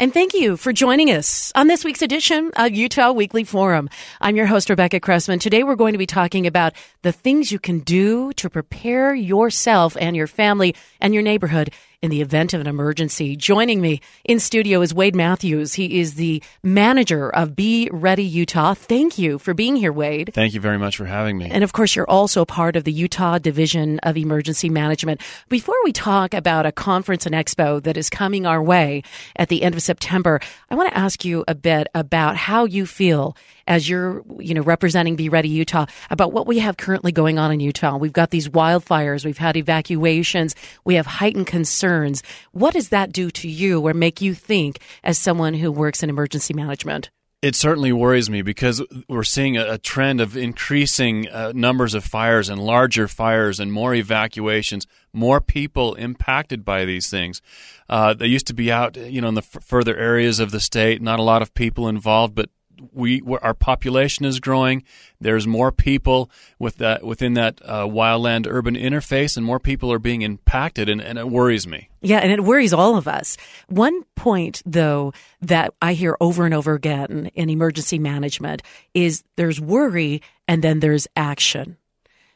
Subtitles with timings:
[0.00, 3.90] And thank you for joining us on this week's edition of Utah Weekly Forum.
[4.20, 5.40] I'm your host, Rebecca Cressman.
[5.40, 9.96] Today we're going to be talking about the things you can do to prepare yourself
[10.00, 13.34] and your family and your neighborhood in the event of an emergency.
[13.34, 15.74] Joining me in studio is Wade Matthews.
[15.74, 18.74] He is the manager of Be Ready Utah.
[18.74, 20.30] Thank you for being here, Wade.
[20.32, 21.50] Thank you very much for having me.
[21.50, 25.20] And of course, you're also part of the Utah Division of Emergency Management.
[25.48, 29.02] Before we talk about a conference and expo that is coming our way
[29.34, 32.86] at the end of September, I want to ask you a bit about how you
[32.86, 33.36] feel
[33.68, 37.52] as you're, you know, representing Be Ready Utah about what we have currently going on
[37.52, 37.96] in Utah.
[37.96, 42.22] We've got these wildfires, we've had evacuations, we have heightened concerns.
[42.52, 46.10] What does that do to you or make you think as someone who works in
[46.10, 47.10] emergency management?
[47.40, 52.48] It certainly worries me because we're seeing a, trend of increasing uh, numbers of fires
[52.48, 57.40] and larger fires and more evacuations, more people impacted by these things.
[57.88, 60.58] Uh, they used to be out, you know, in the f- further areas of the
[60.58, 62.50] state, not a lot of people involved, but
[62.92, 64.82] we our population is growing.
[65.20, 69.98] There's more people with that within that uh, wildland urban interface, and more people are
[69.98, 71.88] being impacted, and, and it worries me.
[72.00, 73.36] Yeah, and it worries all of us.
[73.68, 75.12] One point, though,
[75.42, 78.62] that I hear over and over again in emergency management
[78.94, 81.76] is there's worry and then there's action.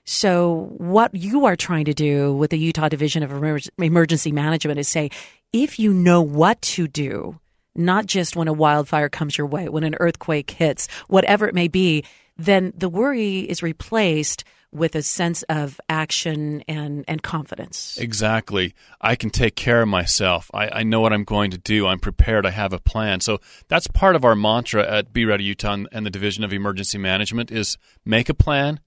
[0.05, 3.33] So, what you are trying to do with the Utah Division of
[3.79, 5.11] Emergency Management is say,
[5.53, 7.39] if you know what to do,
[7.75, 11.69] not just when a wildfire comes your way, when an earthquake hits, whatever it may
[11.69, 12.05] be,
[12.37, 17.98] then the worry is replaced with a sense of action and, and confidence.
[17.98, 18.74] Exactly.
[19.02, 20.51] I can take care of myself.
[20.55, 21.86] I, I know what I'm going to do.
[21.86, 22.46] I'm prepared.
[22.46, 23.20] I have a plan.
[23.20, 23.39] So
[23.69, 27.51] that's part of our mantra at Be Ready Utah and the Division of Emergency Management
[27.51, 27.77] is
[28.07, 28.80] make a plan,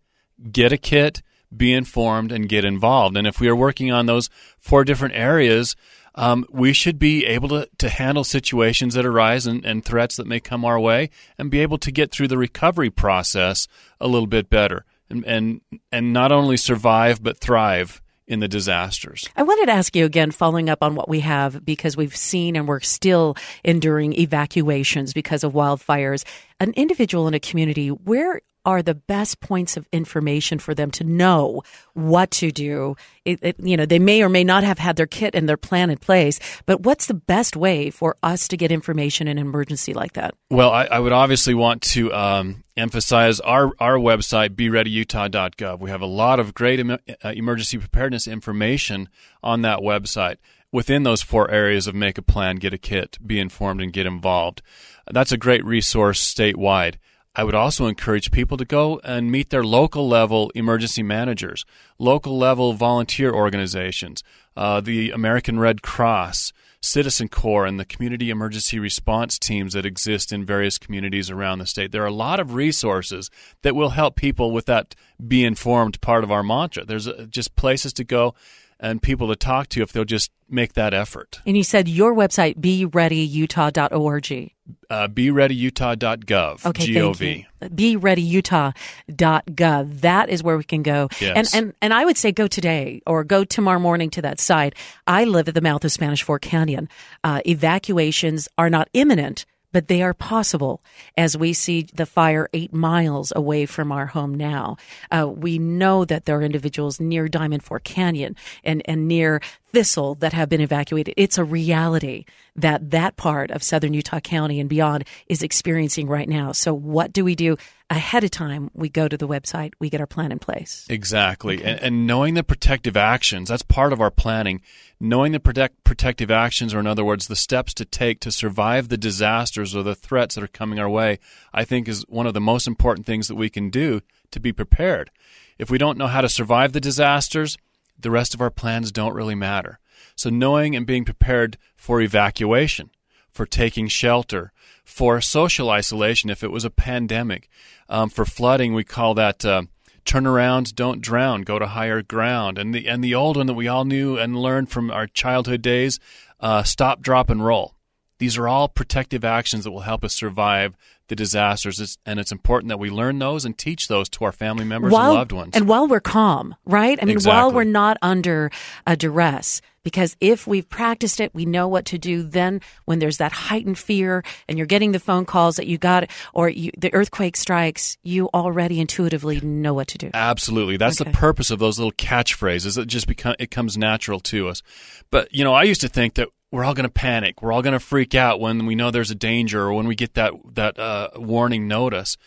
[0.51, 1.21] get a kit,
[1.55, 3.15] be informed, and get involved.
[3.15, 5.75] And if we are working on those four different areas,
[6.15, 10.27] um, we should be able to, to handle situations that arise and, and threats that
[10.27, 13.67] may come our way and be able to get through the recovery process
[13.99, 15.61] a little bit better and, and,
[15.91, 19.29] and not only survive but thrive in the disasters.
[19.35, 22.55] I wanted to ask you again, following up on what we have, because we've seen
[22.55, 26.25] and we're still enduring evacuations because of wildfires.
[26.59, 31.03] An individual in a community, where are the best points of information for them to
[31.03, 31.61] know
[31.93, 32.95] what to do.
[33.23, 35.57] It, it, you know, they may or may not have had their kit and their
[35.57, 39.45] plan in place, but what's the best way for us to get information in an
[39.45, 40.33] emergency like that?
[40.49, 45.79] Well, I, I would obviously want to um, emphasize our, our website, bereadyutah.gov.
[45.79, 49.09] We have a lot of great em- uh, emergency preparedness information
[49.43, 50.37] on that website
[50.71, 54.05] within those four areas of make a plan, get a kit, be informed, and get
[54.05, 54.61] involved.
[55.09, 56.95] That's a great resource statewide.
[57.35, 61.65] I would also encourage people to go and meet their local level emergency managers,
[61.99, 64.23] local level volunteer organizations,
[64.55, 70.31] uh, the American Red Cross, Citizen Corps, and the community emergency response teams that exist
[70.31, 71.91] in various communities around the state.
[71.91, 73.29] There are a lot of resources
[73.63, 74.95] that will help people with that
[75.27, 76.85] be informed part of our mantra.
[76.85, 78.33] There's uh, just places to go
[78.79, 81.41] and people to talk to if they'll just make that effort.
[81.45, 84.51] And you said your website, bereadyutah.org.
[84.89, 86.65] Uh, bereadyutah.gov.
[86.65, 87.47] Okay, G-O-V.
[87.59, 87.99] thank you.
[87.99, 90.01] Bereadyutah.gov.
[90.01, 91.09] That is where we can go.
[91.19, 91.53] Yes.
[91.53, 94.75] And, and, and I would say go today or go tomorrow morning to that site.
[95.07, 96.89] I live at the mouth of Spanish Fork Canyon.
[97.23, 100.81] Uh, evacuations are not imminent but they are possible
[101.17, 104.77] as we see the fire eight miles away from our home now.
[105.11, 109.41] Uh, we know that there are individuals near Diamond Fork Canyon and, and near
[109.75, 111.13] Thistle that have been evacuated.
[111.17, 112.23] It's a reality
[112.55, 116.53] that that part of southern Utah County and beyond is experiencing right now.
[116.53, 117.57] So what do we do?
[117.89, 120.87] Ahead of time, we go to the website, we get our plan in place.
[120.89, 121.57] Exactly.
[121.57, 121.71] Okay.
[121.71, 124.61] And, and, knowing the protective actions, that's part of our planning.
[124.97, 128.87] Knowing the protect, protective actions, or in other words, the steps to take to survive
[128.87, 131.19] the disasters or the threats that are coming our way,
[131.53, 133.99] I think is one of the most important things that we can do
[134.31, 135.11] to be prepared.
[135.59, 137.57] If we don't know how to survive the disasters,
[137.97, 139.79] the rest of our plans don't really matter.
[140.15, 142.91] So, knowing and being prepared for evacuation,
[143.31, 144.51] for taking shelter,
[144.83, 147.49] for social isolation if it was a pandemic,
[147.89, 149.63] um, for flooding, we call that uh,
[150.05, 152.57] turn around, don't drown, go to higher ground.
[152.57, 155.61] And the, and the old one that we all knew and learned from our childhood
[155.61, 155.99] days
[156.39, 157.73] uh, stop, drop, and roll.
[158.17, 160.75] These are all protective actions that will help us survive
[161.07, 164.65] the disasters, and it's important that we learn those and teach those to our family
[164.65, 165.51] members while, and loved ones.
[165.55, 166.97] And while we're calm, right?
[167.01, 167.37] I mean, Exactly.
[167.37, 168.49] while we're not under
[168.87, 169.61] a duress.
[169.85, 172.23] Because if we've practiced it, we know what to do.
[172.23, 176.09] Then, when there's that heightened fear, and you're getting the phone calls that you got,
[176.33, 180.09] or you, the earthquake strikes, you already intuitively know what to do.
[180.13, 180.75] Absolutely.
[180.75, 181.09] That's Okay.
[181.11, 182.77] the purpose of those little catchphrases.
[182.77, 184.63] It just become it comes natural to us.
[185.11, 187.41] But you know, I used to think that we're all going to panic.
[187.43, 189.93] We're all going to freak out when we know there's a danger or when we
[189.95, 192.17] get that that uh, warning notice.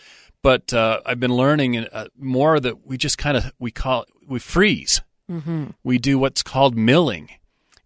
[0.43, 4.39] But uh, I've been learning uh, more that we just kind of we call we
[4.39, 5.01] freeze.
[5.29, 5.65] Mm-hmm.
[5.83, 7.29] We do what's called milling.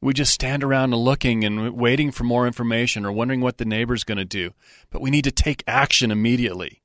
[0.02, 3.64] We just stand around and looking and waiting for more information or wondering what the
[3.64, 4.50] neighbor's going to do.
[4.90, 6.82] But we need to take action immediately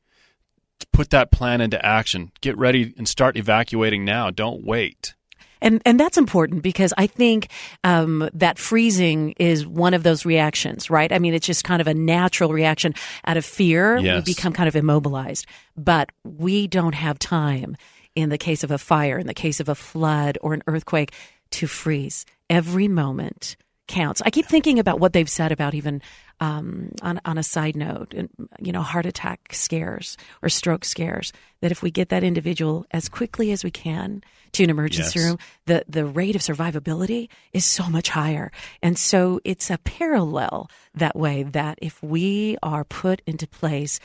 [0.91, 2.31] put that plan into action.
[2.41, 4.29] Get ready and start evacuating now.
[4.29, 5.13] Don't wait.
[5.59, 7.49] And and that's important because I think
[7.83, 11.11] um, that freezing is one of those reactions, right?
[11.11, 12.93] I mean, it's just kind of a natural reaction
[13.25, 13.97] out of fear.
[13.97, 14.25] Yes.
[14.25, 17.75] We become kind of immobilized, but we don't have time
[18.13, 21.11] in the case of a fire, in the case of a flood or an earthquake,
[21.51, 22.25] to freeze.
[22.49, 23.57] Every moment
[23.87, 24.21] counts.
[24.25, 26.01] I keep thinking about what they've said about even
[26.39, 28.13] um, on on a side note,
[28.59, 31.31] you know, heart attack scares or stroke scares.
[31.61, 34.21] That if we get that individual as quickly as we can
[34.51, 35.25] to an emergency Yes.
[35.25, 38.51] room, the the rate of survivability is so much higher.
[38.83, 41.43] And so it's a parallel that way.
[41.43, 43.99] That if we are put into place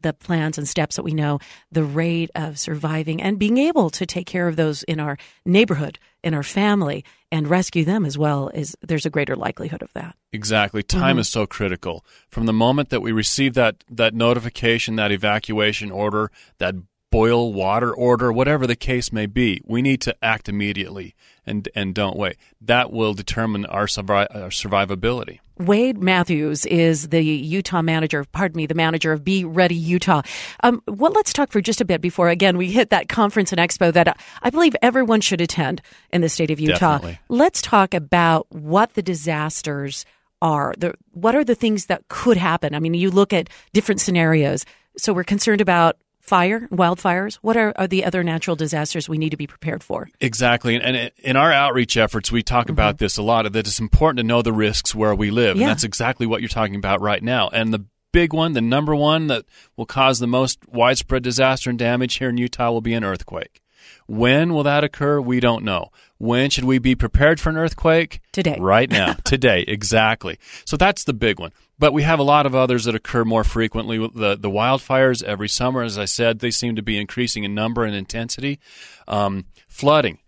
[0.00, 1.38] the, plans and steps that we know,
[1.70, 5.98] the rate of surviving and being able to take care of those in our neighborhood,
[6.22, 10.14] in our family, and rescue them as well is there's a greater likelihood of that.
[10.32, 10.82] Exactly.
[10.82, 11.20] Time mm-hmm.
[11.20, 12.04] is so critical.
[12.28, 16.74] From the moment that we receive that, that notification, that evacuation order, that
[17.12, 21.14] boil water order, whatever the case may be, we need to act immediately
[21.46, 22.36] and, and don't wait.
[22.60, 25.38] That will determine our, survi- our survivability.
[25.58, 30.22] Wade Matthews is the Utah manager, pardon me, the manager of Be Ready Utah.
[30.64, 33.60] Um, well, let's talk for just a bit before, again, we hit that conference and
[33.60, 36.94] expo that I believe everyone should attend in the state of Utah.
[36.94, 37.20] Definitely.
[37.28, 40.04] Let's talk about what the disasters
[40.40, 40.74] are.
[40.78, 42.74] The, what are the things that could happen?
[42.74, 44.64] I mean, you look at different scenarios.
[44.96, 47.34] So we're concerned about fire, wildfires.
[47.42, 50.08] What are, are the other natural disasters we need to be prepared for?
[50.20, 50.76] Exactly.
[50.76, 52.72] And- And in our outreach efforts, we talk mm-hmm.
[52.72, 55.56] about this a lot that it's important to know the risks where we live.
[55.56, 55.62] Yeah.
[55.62, 57.48] And that's exactly what you're talking about right now.
[57.48, 59.46] And the big one, the number one that
[59.76, 63.61] will cause the most widespread disaster and damage here in Utah will be an earthquake.
[64.06, 65.20] When will that occur?
[65.20, 65.90] We don't know.
[66.18, 68.20] When should we be prepared for an earthquake?
[68.30, 68.56] Today.
[68.60, 69.12] Right now.
[69.24, 70.38] Today, exactly.
[70.64, 71.52] So that's the big one.
[71.78, 73.98] But we have a lot of others that occur more frequently.
[73.98, 77.84] The the wildfires every summer, as I said, they seem to be increasing in number
[77.84, 78.60] and intensity.
[79.08, 80.18] Um, flooding.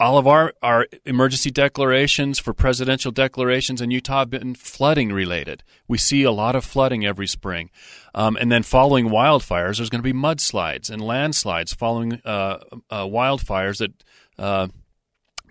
[0.00, 5.62] All of our, our emergency declarations for presidential declarations in Utah have been flooding related.
[5.86, 7.70] We see a lot of flooding every spring.
[8.12, 12.58] Um, and then following wildfires, there's going to be mudslides and landslides following uh,
[12.90, 13.92] uh, wildfires that
[14.36, 14.66] uh,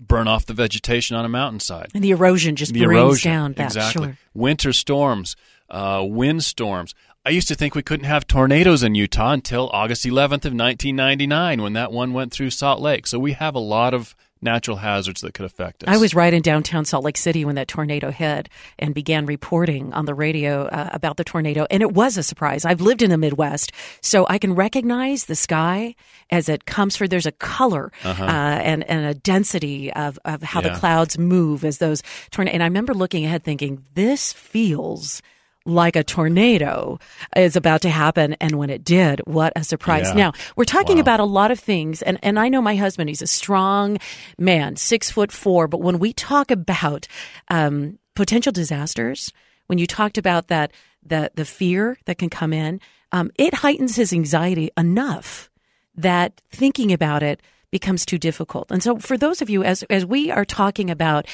[0.01, 3.31] burn off the vegetation on a mountainside And the erosion just the brings erosion.
[3.31, 3.63] down that.
[3.65, 4.07] exactly.
[4.07, 4.17] Sure.
[4.33, 5.37] Winter storms,
[5.69, 6.93] uh, wind storms.
[7.25, 11.61] I used to think we couldn't have tornadoes in Utah until August 11th of 1999
[11.61, 13.07] when that one went through Salt Lake.
[13.07, 14.13] So we have a lot of
[14.43, 15.89] natural hazards that could affect us.
[15.89, 19.93] I was right in downtown Salt Lake City when that tornado hit and began reporting
[19.93, 21.65] on the radio uh, about the tornado.
[21.71, 22.65] And it was a surprise.
[22.65, 23.71] I've lived in the Midwest,
[24.01, 25.95] so I can recognize the sky
[26.29, 27.07] as it comes through.
[27.07, 31.77] There's a color uh and, and a density of, of how the clouds move as
[31.77, 32.53] those tornadoes.
[32.53, 35.21] And I remember looking ahead thinking, this feels
[35.65, 36.99] like a tornado
[37.35, 38.33] is about to happen.
[38.41, 40.07] And when it did, what a surprise.
[40.09, 40.15] Yeah.
[40.15, 41.01] Now, we're talking Wow.
[41.01, 42.01] about a lot of things.
[42.01, 43.97] And, and I know my husband, he's a strong
[44.37, 45.67] man, six foot four.
[45.67, 47.07] But when we talk about
[47.47, 49.31] um, potential disasters,
[49.67, 50.71] when you talked about that,
[51.05, 55.49] the, the fear that can come in, um, it heightens his anxiety enough
[55.95, 57.41] that thinking about it
[57.71, 58.71] becomes too difficult.
[58.71, 61.25] And so, for those of you, as as we are talking about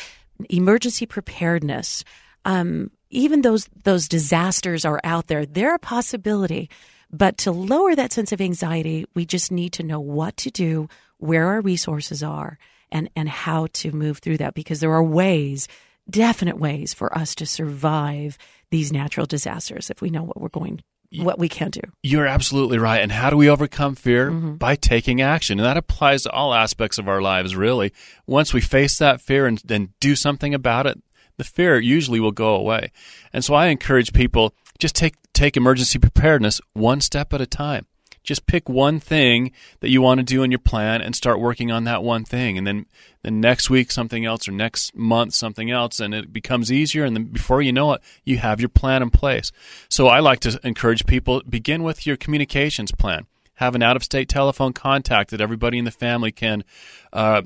[0.50, 2.04] emergency preparedness,
[2.46, 5.46] um, even those those disasters are out there.
[5.46, 6.70] They're a possibility,
[7.12, 10.90] but to lower that sense of anxiety, we just need to know what to do,
[11.18, 12.58] where our resources are,
[12.92, 15.68] and and how to move through that because there are ways,
[16.10, 18.38] definite ways for us to survive
[18.72, 20.82] these natural disasters if we know what we're going
[21.18, 21.82] what we can do.
[22.04, 23.02] You're absolutely right.
[23.02, 24.30] And how do we overcome fear?
[24.30, 24.56] Mm-hmm.
[24.56, 25.60] By taking action.
[25.60, 27.94] And that applies to all aspects of our lives, really.
[28.28, 31.02] Once we face that fear and then do something about it,
[31.40, 32.92] the fear usually will go away.
[33.34, 37.86] And so I encourage people just take take emergency preparedness one step at a time.
[38.24, 41.72] Just pick one thing that you want to do in your plan and start working
[41.72, 42.58] on that one thing.
[42.58, 42.86] And then
[43.24, 47.16] the next week something else or next month something else and it becomes easier and
[47.16, 49.54] then before you know it you have your plan in place.
[49.88, 53.28] So I like to encourage people begin with your communications plan.
[53.56, 56.66] Have an out of state telephone contact that everybody in the family can
[57.14, 57.44] uh,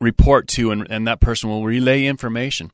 [0.00, 2.72] report to and, and that person will relay information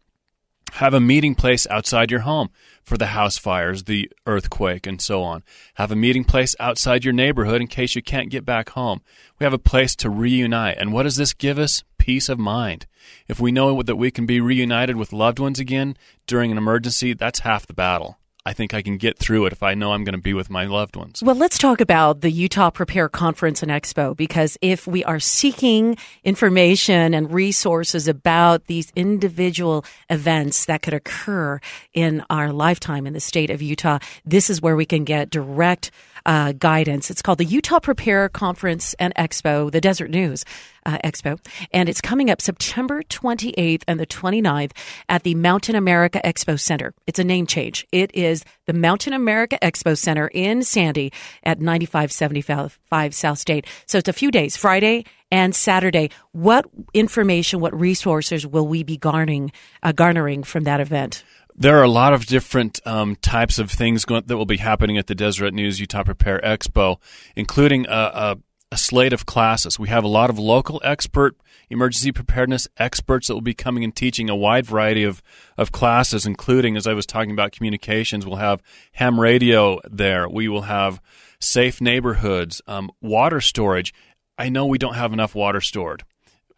[0.72, 2.50] have a meeting place outside your home
[2.84, 5.42] for the house fires, the earthquake, and so on.
[5.74, 9.02] Have a meeting place outside your neighborhood in case you can't get back home.
[9.38, 10.78] We have a place to reunite.
[10.78, 11.84] And what does this give us?
[11.98, 12.86] Peace of mind.
[13.26, 15.96] If we know that we can be reunited with loved ones again
[16.26, 18.18] during an emergency, that's half the battle.
[18.48, 20.48] I think I can get through it if I know I'm going to be with
[20.48, 21.22] my loved ones.
[21.22, 25.98] Well, let's talk about the Utah Prepare Conference and Expo because if we are seeking
[26.24, 31.60] information and resources about these individual events that could occur
[31.92, 35.90] in our lifetime in the state of Utah, this is where we can get direct
[36.28, 37.10] uh, guidance.
[37.10, 40.44] It's called the Utah Prepare Conference and Expo, the Deseret News
[40.84, 41.40] uh, Expo,
[41.72, 44.72] and it's coming up September 28th and the 29th
[45.08, 46.92] at the Mountain America Expo Center.
[47.06, 47.86] It's a name change.
[47.92, 53.66] It is the Mountain America Expo Center in Sandy at 9575 South State.
[53.86, 56.10] So it's a few days, Friday and Saturday.
[56.32, 59.50] What information, what resources will we be garnering,
[59.82, 61.24] uh, garnering from that event?
[61.60, 64.96] There are a lot of different um, types of things going, that will be happening
[64.96, 67.00] at the Deseret News Utah Prepare Expo,
[67.34, 68.38] including a, a,
[68.70, 69.76] a, slate of classes.
[69.76, 71.36] We have a lot of local expert
[71.68, 75.20] emergency preparedness experts that will be coming and teaching a wide variety of,
[75.56, 78.62] of classes, including, as I was talking about communications, we'll have
[78.92, 80.28] ham radio there.
[80.28, 81.00] We will have
[81.40, 83.92] safe neighborhoods, um, water storage.
[84.38, 86.04] I know we don't have enough water stored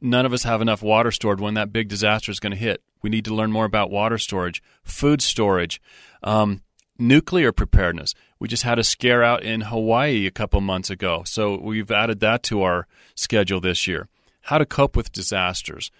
[0.00, 2.82] none of us have enough water stored when that big disaster is going to hit.
[3.02, 5.80] We need to learn more about water storage, food storage,
[6.22, 6.62] um,
[6.98, 8.14] nuclear preparedness.
[8.38, 12.20] We just had a scare out in Hawaii a couple months ago, so we've added
[12.20, 14.08] that to our schedule this year.
[14.42, 15.90] How to cope with disasters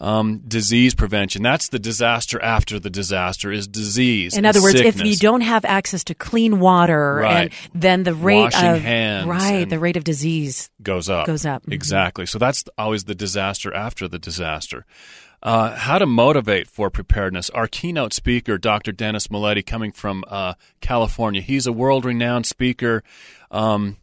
[0.00, 1.42] um, disease prevention.
[1.42, 4.36] That's the disaster after the disaster is disease.
[4.36, 5.00] In other words, sickness.
[5.00, 7.52] if you don't have access to clean water, right.
[7.72, 11.26] and then the rate Washing of hands right, the rate of disease goes up.
[11.26, 11.62] Goes up.
[11.62, 11.72] Mm-hmm.
[11.72, 12.26] Exactly.
[12.26, 14.86] So that's always the disaster after the disaster.
[15.42, 17.48] Uh, how to motivate for preparedness.
[17.50, 18.92] Our keynote speaker, Dr.
[18.92, 23.02] Dennis Mileti, coming from uh, California, he's a world renowned speaker
[23.50, 23.96] um,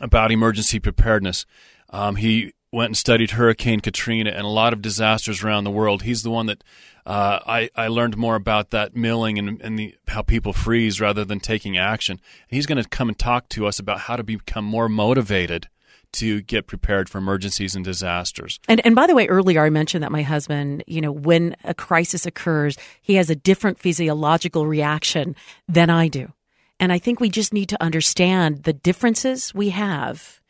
[0.00, 1.44] about emergency preparedness.
[1.90, 6.02] Um, he went and studied Hurricane Katrina and a lot of disasters around the world.
[6.02, 6.64] He's the one that
[7.04, 11.24] uh, I, I learned more about that milling and, and the, how people freeze rather
[11.24, 12.18] than taking action.
[12.48, 15.68] And he's going to come and talk to us about how to become more motivated
[16.12, 18.60] to get prepared for emergencies and disasters.
[18.68, 21.72] And and by the way, earlier I mentioned that my husband, you know, when a
[21.72, 25.34] crisis occurs, he has a different physiological reaction
[25.68, 26.30] than I do.
[26.78, 30.41] And I think we just need to understand the differences we have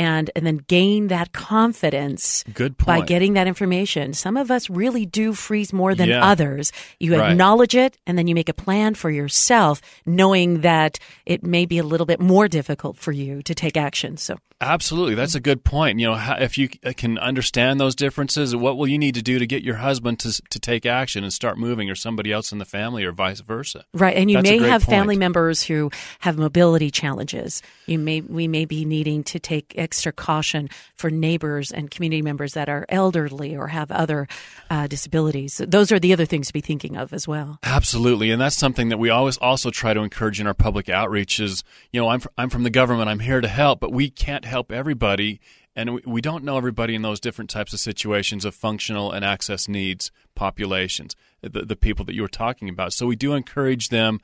[0.00, 4.14] and and then gain that confidence Good by getting that information.
[4.14, 6.24] Some of us really do freeze more than Yeah.
[6.24, 6.72] others.
[6.98, 7.30] You Right.
[7.32, 11.78] acknowledge it and then you make a plan for yourself knowing that it may be
[11.78, 14.16] a little bit more difficult for you to take action.
[14.16, 15.98] So Absolutely, that's a good point.
[16.00, 19.46] You know, if you can understand those differences, what will you need to do to
[19.46, 22.66] get your husband to to take action and start moving, or somebody else in the
[22.66, 23.86] family, or vice versa?
[23.94, 27.62] Right, and you That's may have family members who have mobility challenges.
[27.86, 32.22] You may we may be needing to take eh, extra caution for neighbors and community
[32.22, 34.28] members that are elderly or have other
[34.70, 35.60] uh, disabilities.
[35.66, 37.58] Those are the other things to be thinking of as well.
[37.64, 41.40] Absolutely, and that's something that we always also try to encourage in our public outreach.
[41.40, 44.10] Is you know, I'm fr- I'm from the government, I'm here to help, but we
[44.10, 45.40] can't help everybody,
[45.74, 49.24] and we, we don't know everybody in those different types of situations of functional and
[49.24, 52.92] access needs populations, the, the people that you were talking about.
[52.92, 54.20] So we do encourage them.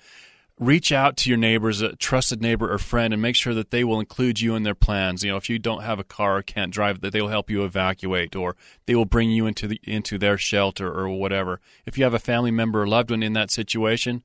[0.58, 3.84] Reach out to your neighbors, a trusted neighbor or friend, and make sure that they
[3.84, 5.22] will include you in their plans.
[5.22, 7.50] You know, if you don't have a car or can't drive, that they will help
[7.50, 11.60] you evacuate, or they will bring you into the into their shelter or whatever.
[11.84, 14.22] If you have a family member or loved one in that situation,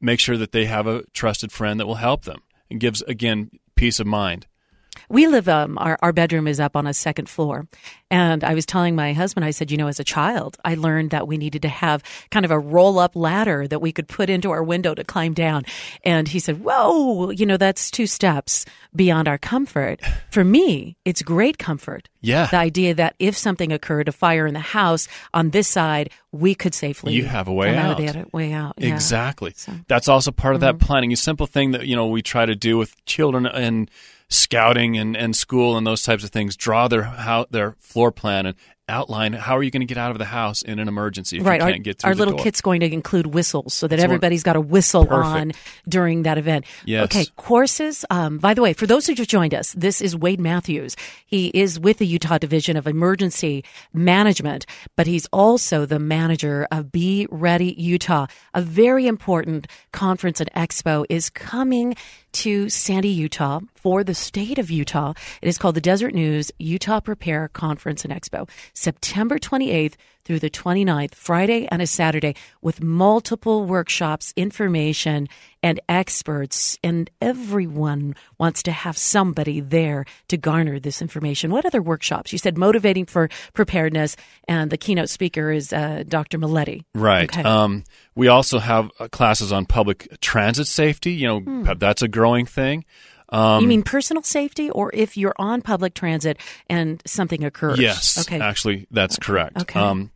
[0.00, 3.50] make sure that they have a trusted friend that will help them and gives again
[3.74, 4.46] peace of mind.
[5.08, 7.66] We live, um, our, our bedroom is up on a second floor.
[8.10, 11.10] And I was telling my husband, I said, you know, as a child, I learned
[11.10, 14.30] that we needed to have kind of a roll up ladder that we could put
[14.30, 15.64] into our window to climb down.
[16.04, 20.00] And he said, whoa, you know, that's two steps beyond our comfort.
[20.30, 22.08] For me, it's great comfort.
[22.20, 22.46] Yeah.
[22.46, 26.54] The idea that if something occurred, a fire in the house on this side, we
[26.54, 27.84] could safely You have a way out.
[27.84, 28.74] out of the other way out.
[28.78, 28.94] Yeah.
[28.94, 29.54] Exactly.
[29.56, 31.12] So- That's also part of that planning.
[31.12, 33.90] A simple thing that you know we try to do with children and
[34.28, 36.56] scouting and, and school and those types of things.
[36.56, 38.56] Draw their how their floor plan and
[38.88, 41.46] outline how are you going to get out of the house in an emergency if
[41.46, 41.60] right.
[41.60, 42.44] you Our, can't get through our little door.
[42.44, 45.26] kit's going to include whistles so that That's everybody's got a whistle Perfect.
[45.26, 45.52] on
[45.88, 46.66] during that event.
[46.84, 47.04] Yes.
[47.04, 48.04] Okay, courses.
[48.10, 50.96] Um, by the way, for those who just joined us, this is Wade Matthews.
[51.24, 53.64] He is with the Utah Division of Emergency
[53.94, 58.26] Management, but he's also the manager of Be Ready Utah.
[58.52, 61.96] A very important conference and expo is coming
[62.34, 65.14] to Sandy, Utah for the state of Utah.
[65.40, 70.48] It is called the Deseret News Utah Prepare Conference and Expo, September 28th through the
[70.50, 75.28] 29th, Friday and a Saturday, with multiple workshops, information,
[75.62, 76.78] and experts.
[76.82, 81.50] And everyone wants to have somebody there to garner this information.
[81.50, 82.32] What other workshops?
[82.32, 84.16] You said motivating for preparedness,
[84.48, 86.38] and the keynote speaker is uh, Dr.
[86.38, 86.84] Mileti.
[86.94, 87.24] Right.
[87.30, 87.42] Okay.
[87.42, 91.12] Um, we also have uh, classes on public transit safety.
[91.12, 91.68] You know, Hmm.
[91.78, 92.84] that's a growing thing.
[93.34, 96.38] Um, you mean personal safety, or if you're on public transit
[96.70, 97.80] and something occurs?
[97.80, 98.16] Yes.
[98.16, 98.40] Okay.
[98.40, 99.56] Actually, that's correct.
[99.62, 99.80] Okay.
[99.80, 100.12] Um,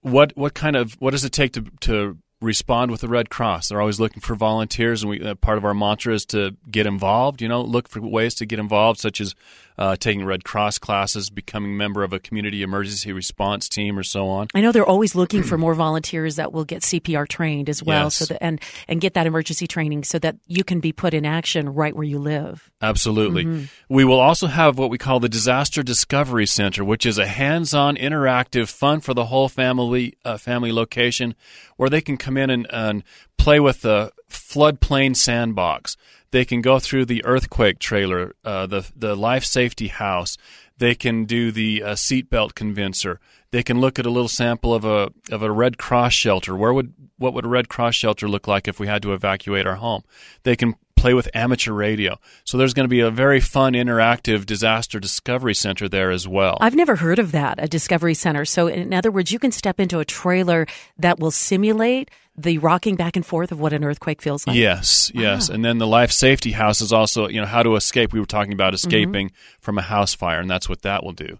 [0.00, 3.68] what what kind of what does it take to to respond with the Red Cross?
[3.68, 6.86] They're always looking for volunteers, and we uh, part of our mantra is to get
[6.86, 7.40] involved.
[7.42, 9.34] You know, look for ways to get involved, such as
[9.78, 14.02] uh, taking Red Cross classes, becoming a member of a community emergency response team, or
[14.02, 14.48] so on.
[14.54, 18.04] I know they're always looking for more volunteers that will get CPR trained as well,
[18.04, 18.16] Yes.
[18.16, 21.26] so that and and get that emergency training so that you can be put in
[21.26, 22.70] action right where you live.
[22.80, 23.44] Absolutely.
[23.44, 23.64] Mm-hmm.
[23.88, 27.96] We will also have what we call the Disaster Discovery Center, which is a hands-on,
[27.96, 31.34] interactive, fun for the whole family uh, family location,
[31.76, 33.04] where they can come in and, and
[33.38, 35.96] play with the floodplain sandbox.
[36.32, 40.36] They can go through the earthquake trailer, uh, the the life safety house.
[40.78, 43.20] They can do the uh, seatbelt convincer.
[43.52, 46.56] They can look at a little sample of a of a Red Cross shelter.
[46.56, 49.66] Where would what would a Red Cross shelter look like if we had to evacuate
[49.66, 50.02] our home?
[50.42, 50.74] They can
[51.06, 52.18] play with amateur radio.
[52.42, 56.58] So there's going to be a very fun, interactive disaster discovery center there as well.
[56.60, 58.44] I've never heard of that, a discovery center.
[58.44, 60.66] So in other words, you can step into a trailer
[60.98, 64.56] that will simulate the rocking back and forth of what an earthquake feels like.
[64.56, 65.48] Yes, yes.
[65.48, 68.12] And then the life safety house is also, you know, how to escape.
[68.12, 68.88] We were talking about Mm-hmm.
[68.88, 71.38] escaping from a house fire, and that's what that will do.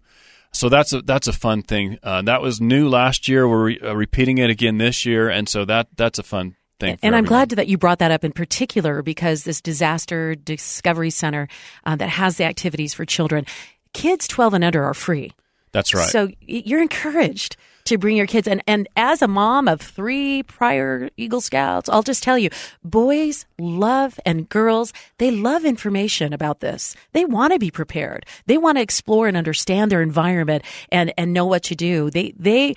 [0.52, 1.99] So that's a that's a fun thing.
[2.02, 3.46] Uh, that was new last year.
[3.49, 6.54] We're re- uh, repeating it again this year, and so that that's a fun
[7.02, 11.49] And I'm glad that you brought that up in particular because this disaster discovery center
[11.85, 13.46] uh, that has the activities for children,
[13.92, 15.33] kids 12 and under are free.
[15.72, 16.09] that's right.
[16.09, 21.09] So you're encouraged to bring your kids and and as a mom of three prior
[21.16, 22.51] Eagle Scouts, I'll just tell you,
[22.85, 26.94] boys love and girls, they love information about this.
[27.12, 28.27] They want to be prepared.
[28.46, 32.11] They want to explore and understand their environment and and know what to do.
[32.11, 32.74] They they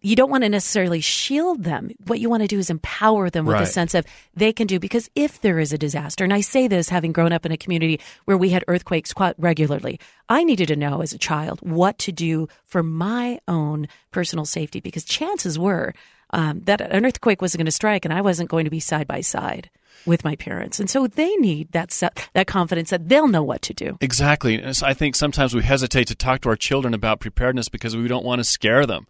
[0.00, 1.90] you don't want to necessarily shield them.
[2.06, 4.78] What you want to do is empower them with a sense of they can do
[4.78, 7.56] because if there is a disaster, and I say this having grown up in a
[7.56, 11.98] community where we had earthquakes quite regularly, I needed to know as a child what
[12.00, 15.94] to do for my own personal safety because chances were
[16.30, 19.06] um, that an earthquake was going to strike and I wasn't going to be side
[19.06, 19.70] by side
[20.04, 21.90] with my parents, and so they need that
[22.34, 23.96] that confidence that they'll know what to do.
[24.00, 24.62] Exactly.
[24.64, 28.24] I think sometimes we hesitate to talk to our children about preparedness because we don't
[28.24, 29.06] want to scare them.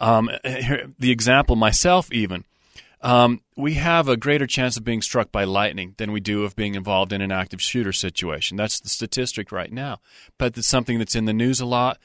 [0.00, 2.44] Um, the example, myself even,
[3.04, 6.56] um, we have a greater chance of being struck by lightning than we do of
[6.56, 8.56] being involved in an active shooter situation.
[8.56, 10.00] That's the statistic right now.
[10.38, 11.98] But it's something that's in the news a lot,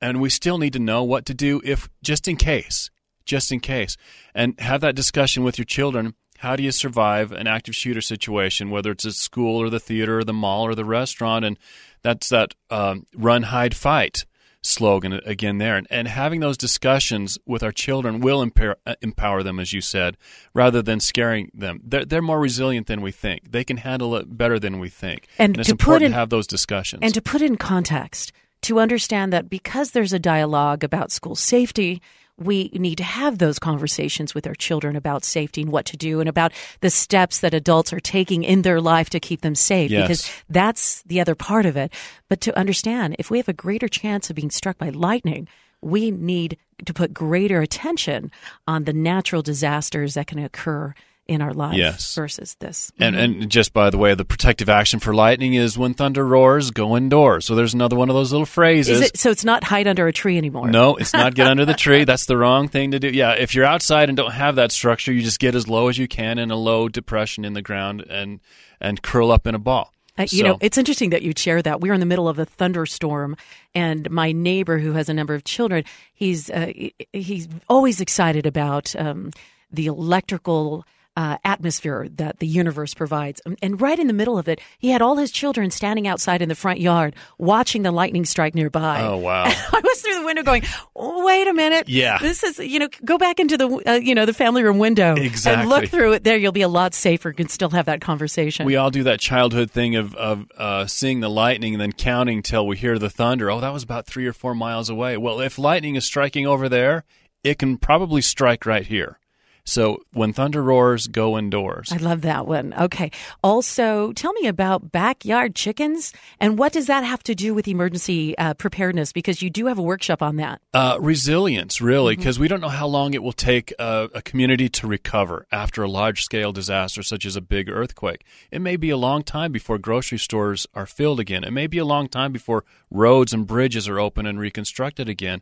[0.00, 2.88] and we still need to know what to do if just in case,
[3.24, 3.96] just in case,
[4.32, 6.14] and have that discussion with your children.
[6.38, 10.18] How do you survive an active shooter situation, whether it's at school or the theater
[10.20, 11.44] or the mall or the restaurant?
[11.44, 11.58] And
[12.02, 14.24] that's that um, run, hide, fight
[14.64, 15.76] slogan again there.
[15.76, 19.80] And, and having those discussions with our children will empower, uh, empower them, as you
[19.80, 20.16] said,
[20.54, 21.80] rather than scaring them.
[21.84, 23.50] They're, they're more resilient than we think.
[23.50, 25.26] They can handle it better than we think.
[25.38, 27.00] And it's to put important in- to have those discussions.
[27.02, 32.00] And to put in context, to understand that because there's a dialogue about school safety,
[32.36, 36.18] we need to have those conversations with our children about safety and what to do
[36.20, 39.90] and about the steps that adults are taking in their life to keep them safe
[39.90, 40.02] Yes.
[40.02, 41.92] because that's the other part of it.
[42.28, 45.46] But to understand if we have a greater chance of being struck by lightning,
[45.80, 48.32] we need to put greater attention
[48.66, 50.92] on the natural disasters that can occur
[51.26, 52.14] in our life Yes.
[52.14, 52.92] versus this.
[52.98, 56.70] And, and just by the way, the protective action for lightning is when thunder roars,
[56.70, 57.46] go indoors.
[57.46, 59.00] So there's another one of those little phrases.
[59.00, 60.68] Is it so it's not hide under a tree anymore?
[60.70, 62.04] No, it's not get under the tree.
[62.04, 63.08] That's the wrong thing to do.
[63.08, 65.96] Yeah, if you're outside and don't have that structure, you just get as low as
[65.96, 68.40] you can in a low depression in the ground and
[68.80, 69.92] and curl up in a ball.
[70.18, 71.80] Uh, you So- know, it's interesting that you share that.
[71.80, 73.36] We're in the middle of a thunderstorm,
[73.74, 76.70] and my neighbor, who has a number of children, he's uh,
[77.12, 79.30] he's always excited about um,
[79.72, 80.84] the electrical
[81.16, 83.40] uh, atmosphere that the universe provides.
[83.46, 86.42] And, and right in the middle of it, he had all his children standing outside
[86.42, 89.00] in the front yard watching the lightning strike nearby.
[89.02, 89.44] Oh, wow.
[89.46, 91.88] I was through the window going, wait a minute.
[91.88, 92.18] Yeah.
[92.18, 95.14] This is, you know, go back into the, uh, you know, the family room window
[95.14, 95.62] Exactly.
[95.62, 96.36] and look through it there.
[96.36, 97.28] You'll be a lot safer.
[97.28, 98.66] You can still have that conversation.
[98.66, 102.42] We all do that childhood thing of, of uh, seeing the lightning and then counting
[102.42, 103.50] till we hear the thunder.
[103.50, 105.16] Oh, that was about three or four miles away.
[105.16, 107.04] Well, if lightning is striking over there,
[107.44, 109.18] it can probably strike right here.
[109.64, 111.90] So when thunder roars, go indoors.
[111.90, 112.74] I love that one.
[112.74, 113.10] Okay.
[113.42, 118.36] Also, tell me about backyard chickens and what does that have to do with emergency
[118.36, 119.12] uh, preparedness?
[119.12, 120.60] Because you do have a workshop on that.
[120.74, 124.68] Uh, resilience, really, because we don't know how long it will take a, a community
[124.68, 128.24] to recover after a large scale disaster such as a big earthquake.
[128.50, 131.42] It may be a long time before grocery stores are filled again.
[131.42, 135.40] It may be a long time before roads and bridges are open and reconstructed again.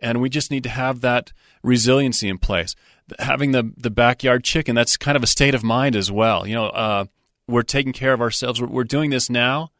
[0.00, 2.74] And we just need to have that resiliency in place.
[3.18, 6.46] Having the, the backyard chicken, that's kind of a state of mind as well.
[6.46, 7.04] You know, uh,
[7.46, 8.60] we're taking care of ourselves.
[8.60, 9.70] We're, we're doing this now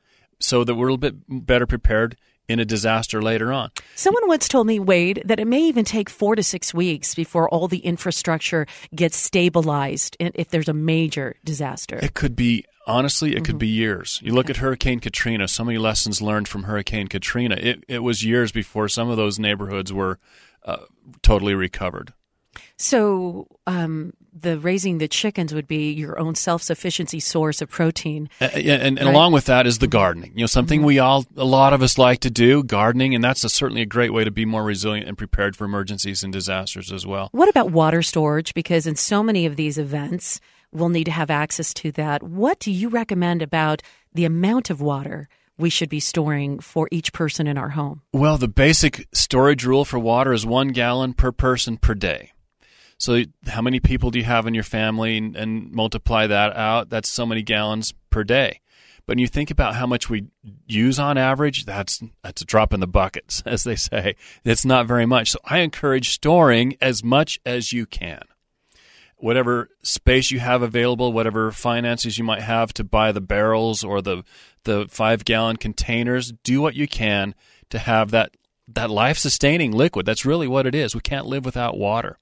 [0.41, 2.17] so that we're a little bit better prepared
[2.49, 3.71] in a disaster later on.
[3.95, 7.49] Someone once told me, Wade, that it may even take four to six weeks before
[7.49, 12.01] all the infrastructure gets stabilized if there's a major disaster.
[12.03, 14.21] It could be honestly, it could be years.
[14.23, 15.47] You look at Hurricane Katrina.
[15.47, 17.57] So many lessons learned from Hurricane Katrina.
[17.57, 20.19] It it was years before some of those neighborhoods were
[20.65, 20.85] uh,
[21.23, 22.13] totally recovered.
[22.81, 28.31] So, um, the raising the chickens would be your own self sufficiency source of protein.
[28.41, 28.97] Uh, yeah, and, and Right.
[29.01, 29.07] Mm-hmm.
[29.09, 30.33] along with that is the gardening.
[30.35, 33.45] You know, something we all, a lot of us like to do, gardening, and that's
[33.45, 36.91] a, certainly a great way to be more resilient and prepared for emergencies and disasters
[36.91, 37.29] as well.
[37.33, 38.55] What about water storage?
[38.55, 40.41] Because in so many of these events,
[40.73, 42.23] we'll need to have access to that.
[42.23, 43.83] What do you recommend about
[44.15, 48.01] the amount of water we should be storing for each person in our home?
[48.15, 52.33] Well, the basic storage rule for water is one gallon per person per day.
[53.01, 56.91] So, how many people do you have in your family, and, and multiply that out?
[56.91, 58.61] That's so many gallons per day.
[59.07, 60.27] But when you think about how much we
[60.67, 64.17] use on average, that's that's a drop in the buckets, as they say.
[64.45, 65.31] It's not very much.
[65.31, 68.21] So, I encourage storing as much as you can.
[69.17, 74.03] Whatever space you have available, whatever finances you might have to buy the barrels or
[74.03, 74.25] the
[74.65, 77.35] the five gallon containers, do what you can
[77.71, 78.37] to have that
[78.69, 80.05] that life sustaining liquid.
[80.05, 80.95] That's really what it is.
[80.95, 82.19] We can't live without water.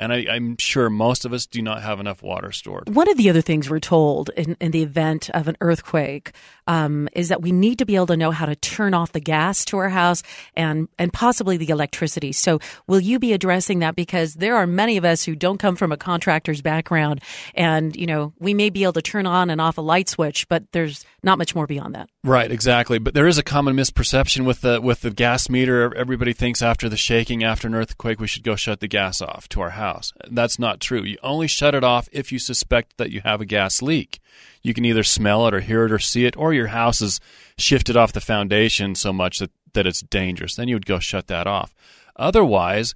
[0.00, 2.94] And I, I'm sure most of us do not have enough water stored.
[2.94, 6.32] One of the other things we're told in, in the event of an earthquake
[6.66, 9.20] um, is that we need to be able to know how to turn off the
[9.20, 10.22] gas to our house
[10.54, 12.32] and and possibly the electricity.
[12.32, 13.94] So, will you be addressing that?
[13.94, 17.20] Because there are many of us who don't come from a contractor's background,
[17.54, 20.48] and you know we may be able to turn on and off a light switch,
[20.48, 22.08] but there's not much more beyond that.
[22.22, 22.98] Right, exactly.
[22.98, 25.94] But there is a common misperception with the with the gas meter.
[25.96, 29.48] Everybody thinks after the shaking, after an earthquake, we should go shut the gas off
[29.50, 30.12] to our house.
[30.30, 31.02] That's not true.
[31.02, 34.20] You only shut it off if you suspect that you have a gas leak.
[34.62, 37.20] You can either smell it or hear it or see it, or your house is
[37.56, 40.56] shifted off the foundation so much that, that it's dangerous.
[40.56, 41.74] Then you would go shut that off.
[42.16, 42.94] Otherwise,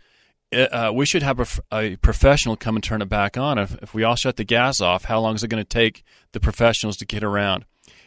[0.52, 3.56] uh, we should have a professional come and turn it back on.
[3.56, 6.04] If, if we all shut the gas off, how long is it going to take
[6.32, 7.64] the professionals to get around?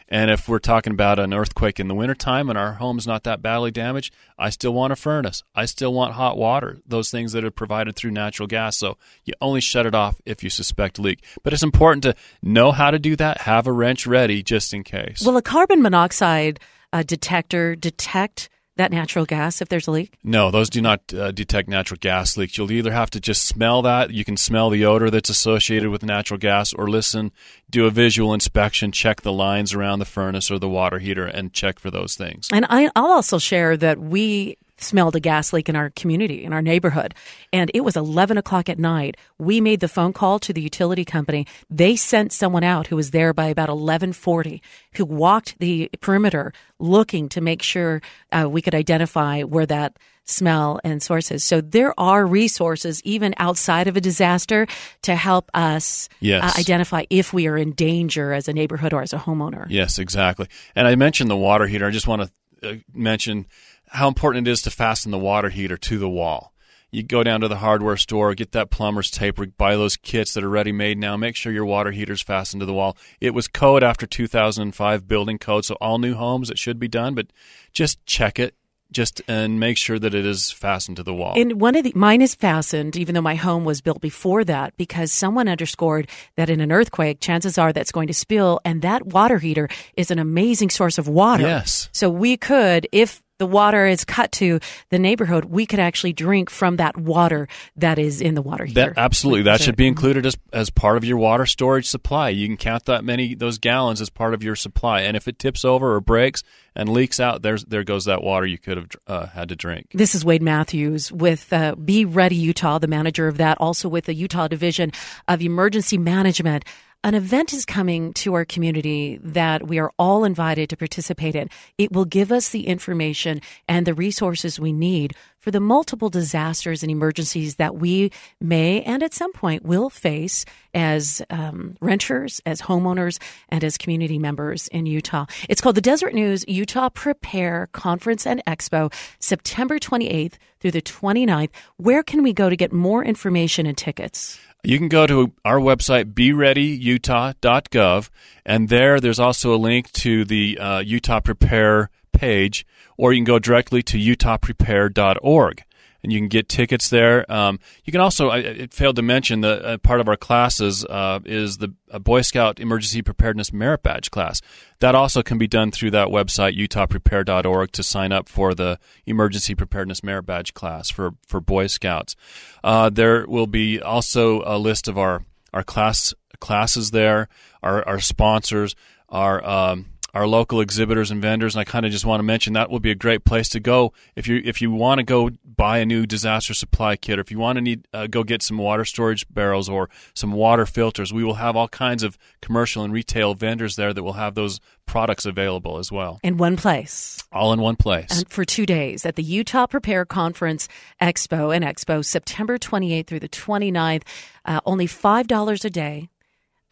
[0.08, 3.42] And if we're talking about an earthquake in the wintertime and our home's not that
[3.42, 5.42] badly damaged, I still want a furnace.
[5.54, 8.78] I still want hot water, those things that are provided through natural gas.
[8.78, 11.22] So you only shut it off if you suspect leak.
[11.42, 14.82] But it's important to know how to do that, have a wrench ready just in
[14.82, 15.22] case.
[15.24, 16.58] Will a carbon monoxide
[16.92, 20.14] uh, detector detect that natural gas if there's a leak?
[20.24, 22.56] No, those do not uh, detect natural gas leaks.
[22.56, 24.10] You'll either have to just smell that.
[24.10, 27.30] You can smell the odor that's associated with natural gas, or listen,
[27.68, 31.52] do a visual inspection, check the lines around the furnace or the water heater, and
[31.52, 32.48] check for those things.
[32.52, 36.52] And I, I'll also share that we smelled a gas leak in our community, in
[36.52, 37.14] our neighborhood.
[37.52, 39.16] And it was 11 o'clock at night.
[39.38, 41.46] We made the phone call to the utility company.
[41.68, 44.62] They sent someone out who was there by about 1140,
[44.94, 48.00] who walked the perimeter looking to make sure
[48.32, 51.42] uh, we could identify where that smell and sources.
[51.42, 54.66] So there are resources even outside of a disaster
[55.02, 56.44] to help us Yes.
[56.44, 59.66] uh, identify if we are in danger as a neighborhood or as a homeowner.
[59.70, 60.46] Yes, exactly.
[60.76, 61.86] And I mentioned the water heater.
[61.86, 63.46] I just want to uh, mention
[63.90, 66.52] how important it is to fasten the water heater to the wall.
[66.90, 70.44] You go down to the hardware store, get that plumber's tape, buy those kits that
[70.44, 71.18] are ready made now.
[71.18, 72.96] Make sure your water heater's fastened to the wall.
[73.20, 77.14] It was code after 2005 building code, so all new homes it should be done,
[77.14, 77.26] but
[77.72, 78.54] just check it
[78.90, 81.34] just and make sure that it is fastened to the wall.
[81.38, 84.76] And one of the mine is fastened, even though my home was built before that,
[84.76, 89.06] because someone underscored that in an earthquake, chances are that's going to spill, and that
[89.06, 91.42] water heater is an amazing source of water.
[91.42, 91.88] Yes.
[91.92, 96.50] So we could, if the water is cut to the neighborhood, we could actually drink
[96.50, 98.66] from that water that is in the water.
[98.66, 102.28] That, absolutely, that should be included as as part of your water storage supply.
[102.30, 105.38] You can count that many those gallons as part of your supply, and if it
[105.38, 106.42] tips over or breaks
[106.74, 109.88] and leaks out, there's there goes that water you could have uh, had to drink.
[109.94, 114.04] This is Wade Matthews with uh, Be Ready Utah, the manager of that, also with
[114.04, 114.92] the Utah Division
[115.26, 116.64] of Emergency Management.
[117.04, 121.48] An event is coming to our community that we are all invited to participate in.
[121.78, 126.82] It will give us the information and the resources we need for the multiple disasters
[126.82, 132.62] and emergencies that we may and at some point will face as um, renters, as
[132.62, 135.26] homeowners, and as community members in Utah.
[135.48, 141.50] It's called the Deseret News Utah Prepare Conference and Expo, September 28th through the 29th.
[141.76, 144.40] Where can we go to get more information and tickets?
[144.64, 148.10] You can go to our website, bereadyutah.gov,
[148.44, 152.66] and there there's also a link to the uh, Utah Prepare page,
[152.96, 155.62] or you can go directly to utahprepare.org
[156.02, 157.30] and you can get tickets there.
[157.30, 160.84] Um, you can also, I, I, failed to mention, that uh, part of our classes
[160.84, 164.40] uh, is the Boy Scout Emergency Preparedness Merit Badge class.
[164.80, 169.54] That also can be done through that website, utahprepare.org, to sign up for the Emergency
[169.54, 172.14] Preparedness Merit Badge class for, for Boy Scouts.
[172.62, 177.28] Uh, there will be also a list of our, our class classes there,
[177.62, 178.76] our, our sponsors,
[179.08, 179.86] our um,
[180.18, 182.80] our local exhibitors and vendors, and I kind of just want to mention that will
[182.80, 185.86] be a great place to go if you if you want to go buy a
[185.86, 188.84] new disaster supply kit, or if you want to need uh, go get some water
[188.84, 191.12] storage barrels or some water filters.
[191.12, 194.58] We will have all kinds of commercial and retail vendors there that will have those
[194.86, 199.06] products available as well in one place, all in one place, and for two days
[199.06, 200.66] at the Utah Prepare Conference
[201.00, 204.02] Expo and Expo, September 28th through the 29th.
[204.44, 206.08] Uh, only five dollars a day,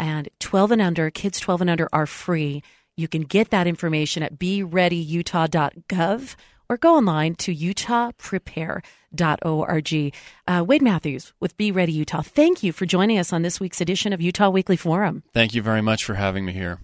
[0.00, 2.64] and 12 and under kids 12 and under are free
[2.96, 6.36] you can get that information at bereadyutah.gov
[6.68, 10.14] or go online to utahprepare.org.
[10.48, 13.80] Uh, Wade Matthews with Be Ready Utah, thank you for joining us on this week's
[13.80, 15.22] edition of Utah Weekly Forum.
[15.32, 16.80] Thank you very much for having me here.